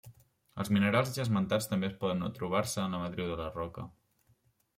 [0.61, 3.87] Els minerals ja esmentats també poden o trobar-se en la matriu de la roca.